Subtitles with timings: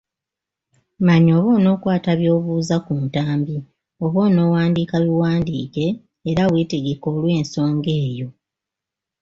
[1.05, 3.55] Manya oba onookwata by’obuuza ku katambi
[4.03, 5.85] oba onoowandiika biwandiike
[6.29, 8.27] era weetegeke olw’ensonga eyo.